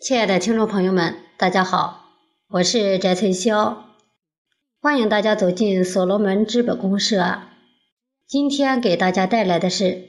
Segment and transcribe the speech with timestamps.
[0.00, 2.06] 亲爱的听众朋友们，大家好，
[2.48, 3.76] 我是翟翠霄，
[4.80, 7.42] 欢迎大家走进所罗门资本公社。
[8.26, 10.04] 今天给大家带来的是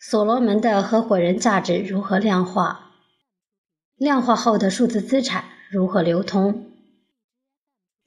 [0.00, 2.90] 所罗门的合伙人价值如何量化，
[3.94, 6.66] 量化后的数字资产如何流通。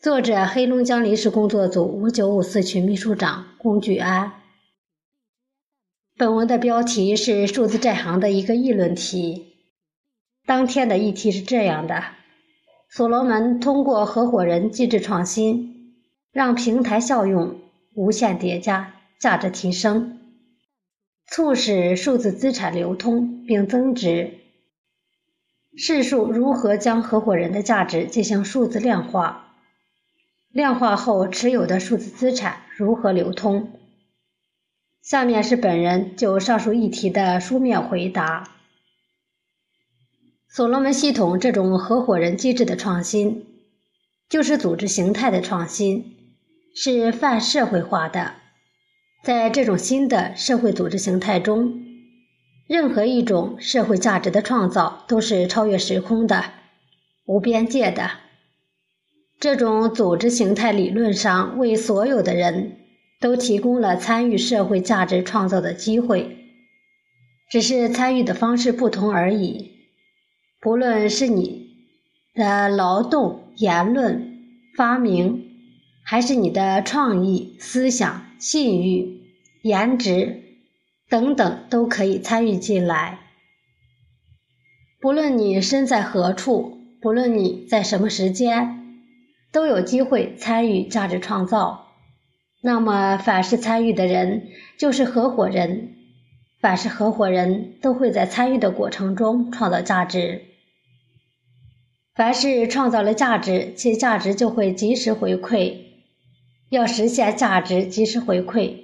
[0.01, 4.33] 作者：黑龙江临时工作组五九五四群秘书长龚举安。
[6.17, 9.52] 本文的标题是数字债行的一个议论题。
[10.45, 12.03] 当天的议题是这样的：
[12.89, 15.95] 所罗门通过合伙人机制创新，
[16.31, 17.61] 让平台效用
[17.95, 20.19] 无限叠加，价值提升，
[21.27, 24.39] 促使数字资产流通并增值。
[25.75, 29.55] 试述如何将合伙人的价值进行数字量化，
[30.49, 33.71] 量化后持有的数字资产如何流通。
[35.01, 38.49] 下面是本人就上述议题的书面回答。
[40.55, 43.43] 所罗门系统这种合伙人机制的创新，
[44.29, 46.13] 就是组织形态的创新，
[46.75, 48.35] 是泛社会化的。
[49.23, 51.81] 在这种新的社会组织形态中，
[52.67, 56.43] 任何一种社会价值的创造都是超越时空的、
[57.25, 58.11] 无边界的。
[59.39, 62.77] 这种组织形态理论上为所有的人
[63.19, 66.37] 都提供了参与社会价值创造的机会，
[67.49, 69.72] 只是参与的方式不同而已。
[70.63, 71.75] 不论是你
[72.33, 74.39] 的劳动、言论、
[74.77, 75.43] 发明，
[76.05, 79.23] 还是你的创意、思想、信誉、
[79.61, 80.41] 颜值
[81.09, 83.19] 等等，都可以参与进来。
[85.01, 89.01] 不论你身在何处，不论你在什么时间，
[89.51, 91.87] 都有机会参与价值创造。
[92.61, 94.47] 那么，凡是参与的人
[94.79, 95.89] 就是合伙人，
[96.61, 100.45] 凡是合伙人都会在参与的过程中创造价值。
[102.15, 105.77] 凡是创造了价值，其价值就会及时回馈。
[106.69, 108.75] 要实现价值及时回馈，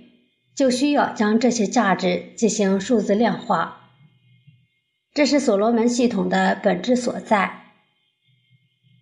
[0.55, 3.91] 就需要将这些价值进行数字量化。
[5.13, 7.63] 这是所罗门系统的本质所在。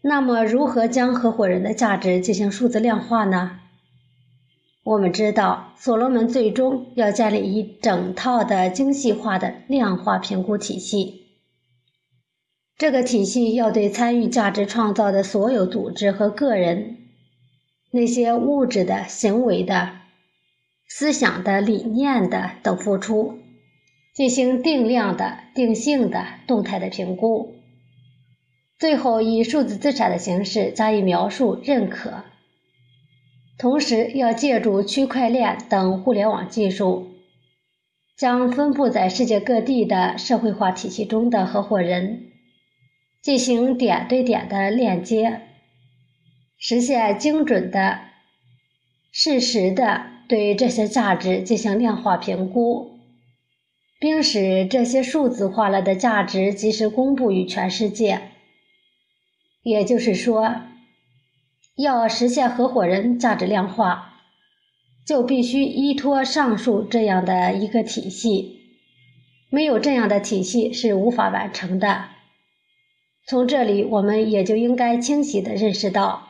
[0.01, 3.59] 那么，如何将合伙人的价值进行数字量化呢？
[4.83, 11.26] 我们知道，所罗门最终要建立一整套的精细化的量化评估体系。
[12.77, 16.97] 这个体系要对参与价值创造的所有组织和个人，
[17.89, 19.93] 那些物质的、行为的、
[20.87, 23.39] 思想的、理念的等付出，
[24.13, 27.55] 进行定量的、定性的、动态的评估，
[28.77, 32.25] 最后以数字资产的形式加以描述、认可。
[33.57, 37.07] 同时，要借助区块链等互联网技术，
[38.15, 42.25] 将分布在世界各地的社会化体系中的合伙人。
[43.27, 45.41] 进行点对点的链接，
[46.57, 47.99] 实现精准的、
[49.11, 53.01] 适时的对这些价值进行量化评估，
[53.99, 58.21] 并使这些数字化了的价值及时公布于全世界。
[59.61, 60.61] 也就是说，
[61.75, 64.21] 要实现合伙人价值量化，
[65.05, 68.61] 就必须依托上述这样的一个体系，
[69.49, 72.15] 没有这样的体系是无法完成的。
[73.27, 76.29] 从这里，我们也就应该清晰地认识到，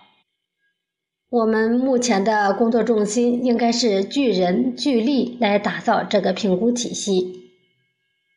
[1.30, 7.52] 我们目前的工作重心应该是聚人聚力来打造这个评估体系。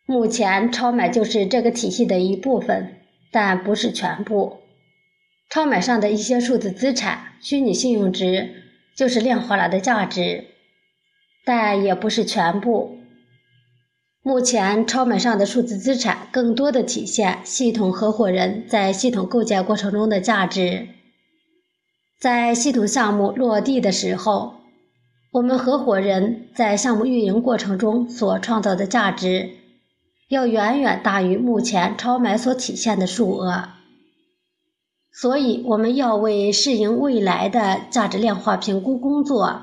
[0.04, 2.96] 目前，超买就是这个体系的一部分，
[3.32, 4.58] 但不是全部。
[5.48, 8.50] 超买上的一些数字资产、虚拟信用值，
[8.94, 10.44] 就是量化了的价值，
[11.46, 12.99] 但也不是全部。
[14.22, 20.88] 目前，超买上的数字资产更多的体现系统合伙人在系统构建过程中的价值。
[22.20, 24.56] 在系统项目落地的时候，
[25.32, 29.52] 我们合伙人在项目运营过程中所创造的价值，
[30.28, 33.70] 要远远大于目前超买所体现的数额。
[35.10, 39.62] 所以，我们要为适应未来的价值量化评估工作，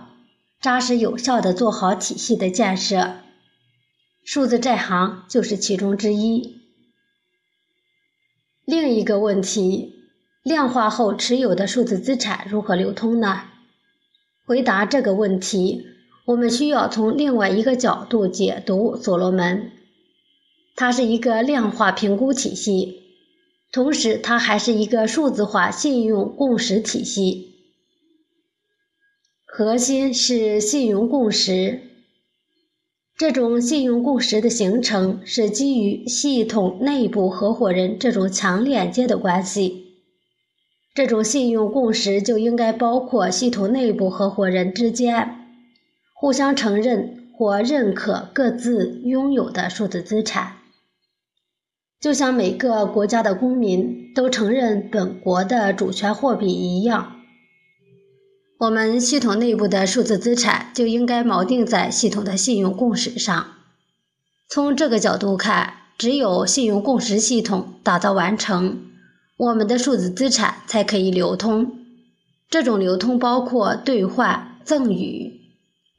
[0.59, 3.17] 扎实有效地做好体系的建设。
[4.27, 6.57] 数字债行就是其中之一。
[8.65, 9.93] 另一个问题，
[10.43, 13.43] 量化后持有的数字资产如何流通呢？
[14.45, 15.85] 回答这个问题，
[16.25, 19.71] 我们需要从另外一个角度解读所罗门。
[20.75, 23.03] 它是一个量化评估体系，
[23.71, 27.55] 同时它还是一个数字化信用共识体系，
[29.45, 31.86] 核心是信用共识。
[33.17, 39.85] 这种信用共识的形成是基于系统内部合伙人这种强链接的关系。
[40.93, 45.47] 这种信用共识就应该包括系统内部合伙人之间
[46.13, 50.57] 互相承认或认可各自拥有的数字资产，
[51.99, 57.16] 就像每个国家的公民都承认本国的主权货币一样。
[58.59, 63.53] 我们系统内部的数字资产就应该锚定在系统的信用共识上。
[64.49, 68.81] 从这个角度看，只有信用共识系统打造完成，
[69.37, 71.85] 我们的数字资产才可以流通。
[72.49, 75.39] 这种流通包括兑换、赠与、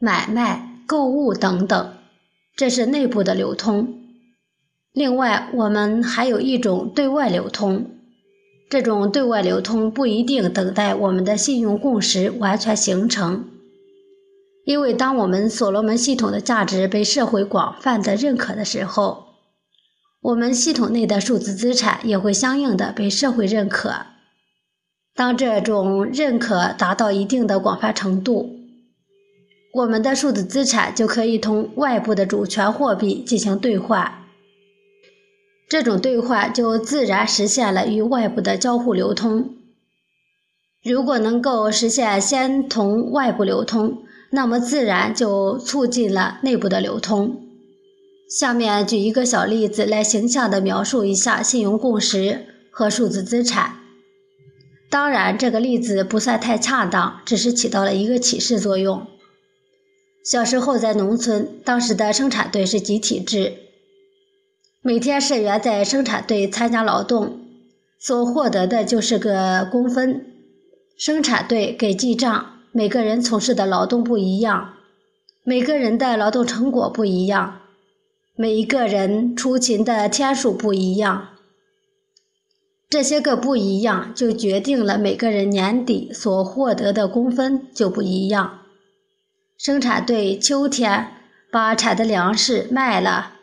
[0.00, 1.94] 买卖、购物等等，
[2.56, 4.02] 这是内部的流通。
[4.92, 7.97] 另外，我们还有一种对外流通。
[8.68, 13.46] 这种对外流通不一定等待我们的信用共识完全形成，
[14.64, 19.28] 因为当我们所罗门系统的价值被社会广泛的认可的时候，
[20.20, 23.94] 我们系统内的数字资产也会相应的被社会认可。
[25.14, 28.54] 当这种认可达到一定的广泛程度，
[29.72, 34.27] 我们的数字资产就可以同外部的主权货币进行兑换。
[35.68, 39.54] 这种对话就自然实现了与外部的交互流通。
[40.82, 47.42] 如果能够实现先同外部流通，那么自然就促进了内部的流通。
[48.30, 53.76] 下面举一个小例子来形象地描述一下信用共识和数字资产。
[54.90, 59.06] 当然，这个例子不算太恰当，只是起到了一个启示作用。
[60.24, 63.67] 小时候在农村，当时的生产队是集体制。
[64.88, 67.40] 每天社员在生产队参加劳动，
[68.00, 70.24] 所获得的就是个工分。
[70.96, 74.76] 生产队给记账，每个人从事的劳动不一样，
[75.44, 77.60] 每个人的劳动成果不一样，
[78.34, 81.28] 每一个人出勤的天数不一样。
[82.88, 88.60] 这些个不一样，就决定了每个人年底所获得的工分就不一样。
[89.58, 91.08] 生产队秋天
[91.52, 93.34] 把产的粮食卖了。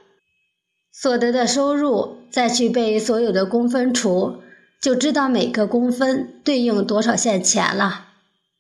[0.97, 4.35] 所得的收入再去被所有的工分除，
[4.81, 8.05] 就知道每个工分对应多少现钱了。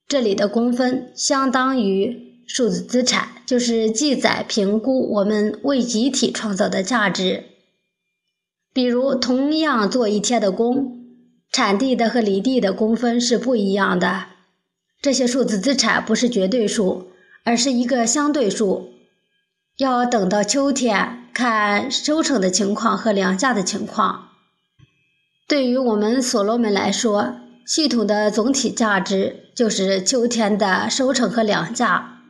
[0.05, 7.45] 这里的工分相当于数字资产，就是记载评估我们为集体创造的价值。
[8.73, 11.05] 比如，同样做一天的工，
[11.53, 14.25] 产地的和离地的工分是不一样的。
[15.01, 17.07] 这些数字资产不是绝对数，
[17.45, 18.89] 而是一个相对数。
[19.77, 24.29] 要等到秋天看收成的情况和粮价的情况。
[25.47, 27.35] 对于我们所罗门来说，
[27.67, 32.21] 系统的总体价值就是秋天的收成和粮价。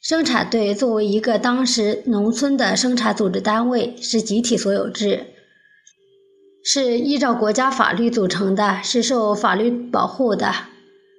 [0.00, 5.26] 生产队作为一个当时农村的生产组织单位，是集体所有制，
[6.64, 10.54] 是依照国家法律组成的，是受法律保护的。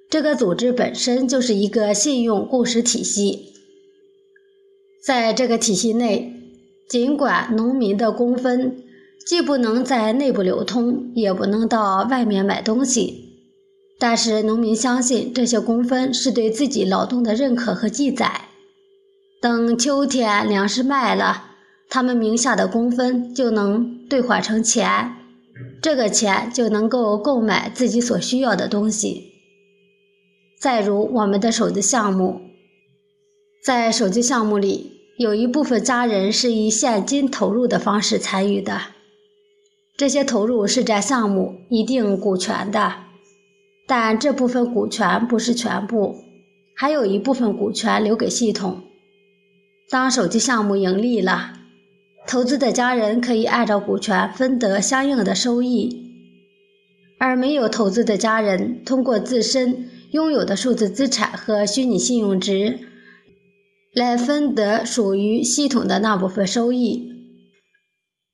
[0.10, 3.54] 这个组织本身就是一个信用共识体系。
[5.02, 6.34] 在这个体系内，
[6.90, 8.84] 尽管农民的工分
[9.26, 13.38] 既不能在内部流通，也不能到外面买东西，
[13.98, 18.42] 但是农民相信这些工分是对自己劳动的认可和记载。
[19.42, 21.52] 等秋天粮食卖了，
[21.90, 25.16] 他们名下的工分就能兑换成钱，
[25.82, 29.32] 这个钱就能够购买自己所需要的东西。
[30.60, 32.49] 再如我们的手机项目。
[33.62, 38.80] 在手机项目里，有一部分家人是以现金投入的方式参与的，
[39.98, 42.94] 这些投入是占项目一定股权的，
[43.86, 46.16] 但这部分股权不是全部，
[46.74, 48.82] 还有一部分股权留给系统。
[49.90, 51.52] 当手机项目盈利了，
[52.26, 56.06] 投资的家人可以按照股权分得相应的收益，
[57.20, 62.80] 而没有投资的家人通过自身拥有的数字资产和虚拟信用值。
[63.94, 67.10] 来分得属于系统的那部分收益。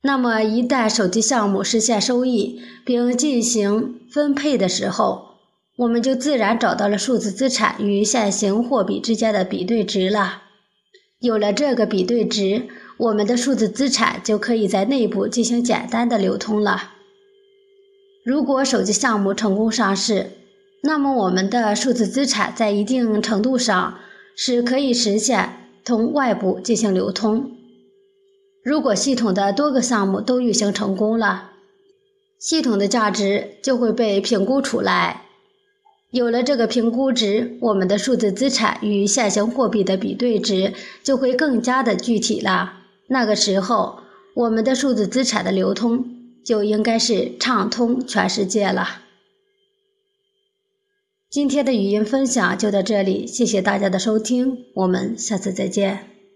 [0.04, 5.30] 那么，一旦手机项目实现收益并进行分配的时候，
[5.78, 10.44] 我们就自然找到了数字资产与现行货币之间的比对值了。
[11.20, 16.92] 有了这个比对值，我们的数字资产就可以在内部进行简单的流通了。
[18.24, 20.32] 如果手机项目成功上市，
[20.84, 23.98] 那么我们的数字资产在一定程度上。
[24.36, 25.50] 是可以实现
[25.84, 27.52] 同外部进行流通。
[28.64, 31.52] 如果系统的多个项目都运行成功了，
[32.40, 35.22] 系统的价值就会被评估出来。
[36.12, 40.74] 有了这个评估值，我们的数字资产与现行货币的比对值
[41.04, 42.74] 就会更加的具体了。
[43.08, 44.00] 那个时候，
[44.36, 46.06] 我们的数字资产的流通
[46.44, 49.04] 就应该是畅通全世界了。
[51.36, 56.15] 今天的语音分享就到这里，谢谢大家的收听，我们下次再见。